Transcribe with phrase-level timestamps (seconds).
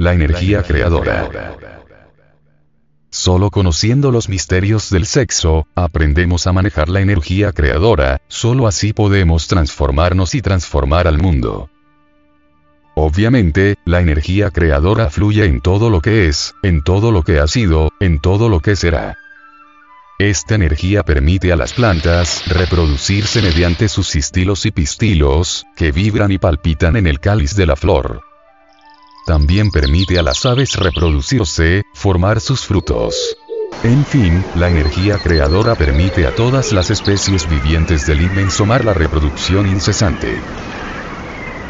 [0.00, 1.28] la energía creadora.
[3.10, 9.46] Solo conociendo los misterios del sexo, aprendemos a manejar la energía creadora, solo así podemos
[9.46, 11.68] transformarnos y transformar al mundo.
[12.94, 17.46] Obviamente, la energía creadora fluye en todo lo que es, en todo lo que ha
[17.46, 19.18] sido, en todo lo que será.
[20.18, 26.38] Esta energía permite a las plantas reproducirse mediante sus cistilos y pistilos, que vibran y
[26.38, 28.29] palpitan en el cáliz de la flor.
[29.30, 33.36] También permite a las aves reproducirse, formar sus frutos.
[33.84, 38.92] En fin, la energía creadora permite a todas las especies vivientes del inmenso mar la
[38.92, 40.34] reproducción incesante.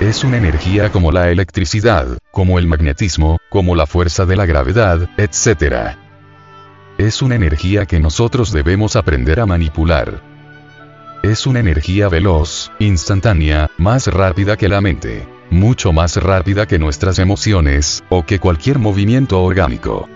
[0.00, 5.08] Es una energía como la electricidad, como el magnetismo, como la fuerza de la gravedad,
[5.16, 5.96] etc.
[6.98, 10.20] Es una energía que nosotros debemos aprender a manipular.
[11.22, 17.18] Es una energía veloz, instantánea, más rápida que la mente mucho más rápida que nuestras
[17.18, 20.08] emociones, o que cualquier movimiento orgánico.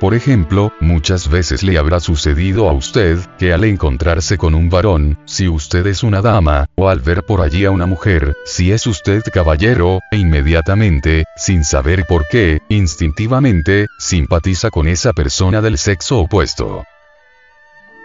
[0.00, 5.18] Por ejemplo, muchas veces le habrá sucedido a usted, que al encontrarse con un varón,
[5.24, 8.86] si usted es una dama, o al ver por allí a una mujer, si es
[8.86, 16.20] usted caballero, e inmediatamente, sin saber por qué, instintivamente, simpatiza con esa persona del sexo
[16.20, 16.84] opuesto.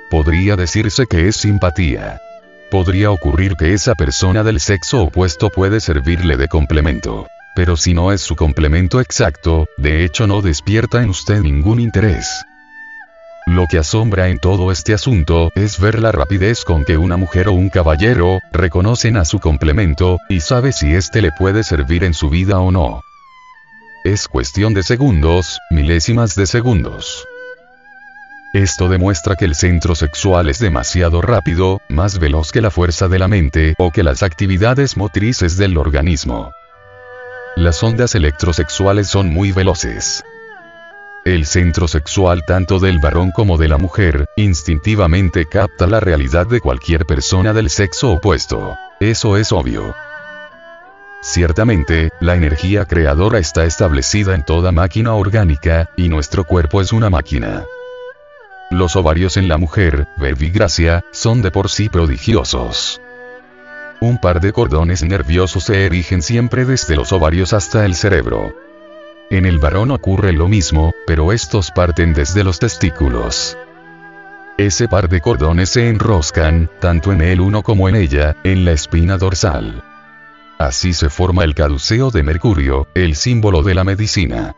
[0.09, 2.19] Podría decirse que es simpatía
[2.73, 7.27] podría ocurrir que esa persona del sexo opuesto puede servirle de complemento.
[7.55, 12.27] Pero si no es su complemento exacto, de hecho no despierta en usted ningún interés.
[13.45, 17.47] Lo que asombra en todo este asunto es ver la rapidez con que una mujer
[17.47, 22.15] o un caballero reconocen a su complemento, y sabe si éste le puede servir en
[22.15, 23.01] su vida o no.
[24.03, 27.23] Es cuestión de segundos, milésimas de segundos.
[28.53, 33.17] Esto demuestra que el centro sexual es demasiado rápido, más veloz que la fuerza de
[33.17, 36.51] la mente o que las actividades motrices del organismo.
[37.55, 40.23] Las ondas electrosexuales son muy veloces.
[41.25, 46.59] El centro sexual tanto del varón como de la mujer, instintivamente capta la realidad de
[46.59, 48.77] cualquier persona del sexo opuesto.
[48.99, 49.95] Eso es obvio.
[51.23, 57.09] Ciertamente, la energía creadora está establecida en toda máquina orgánica, y nuestro cuerpo es una
[57.09, 57.63] máquina.
[58.73, 62.99] Los ovarios en la mujer, verbigracia, son de por sí prodigiosos.
[64.01, 68.57] Un par de cordones nerviosos se erigen siempre desde los ovarios hasta el cerebro.
[69.29, 73.59] En el varón ocurre lo mismo, pero estos parten desde los testículos.
[74.57, 78.71] Ese par de cordones se enroscan, tanto en el uno como en ella, en la
[78.71, 79.83] espina dorsal.
[80.57, 84.55] Así se forma el caduceo de Mercurio, el símbolo de la medicina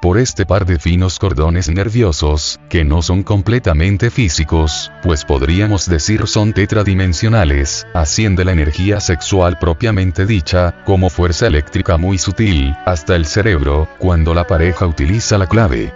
[0.00, 6.26] por este par de finos cordones nerviosos, que no son completamente físicos, pues podríamos decir
[6.26, 13.26] son tetradimensionales, asciende la energía sexual propiamente dicha, como fuerza eléctrica muy sutil, hasta el
[13.26, 15.92] cerebro, cuando la pareja utiliza la clave.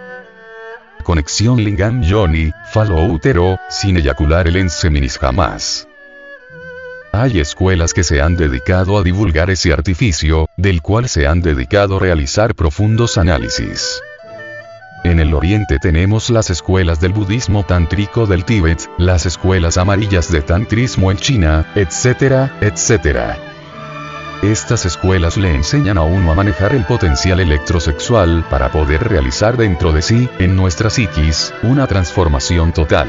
[1.02, 5.86] Conexión Lingam-Johnny, falo útero, sin eyacular el enseminis jamás.
[7.16, 11.96] Hay escuelas que se han dedicado a divulgar ese artificio, del cual se han dedicado
[11.96, 14.02] a realizar profundos análisis.
[15.04, 20.42] En el oriente tenemos las escuelas del budismo tántrico del Tíbet, las escuelas amarillas de
[20.42, 23.38] tantrismo en China, etcétera, etcétera.
[24.42, 29.92] Estas escuelas le enseñan a uno a manejar el potencial electrosexual para poder realizar dentro
[29.92, 33.08] de sí, en nuestra psiquis, una transformación total.